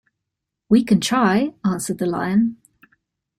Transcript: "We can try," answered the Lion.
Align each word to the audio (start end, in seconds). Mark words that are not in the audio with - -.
"We 0.67 0.83
can 0.83 0.99
try," 0.99 1.53
answered 1.63 1.99
the 1.99 2.07
Lion. 2.07 2.57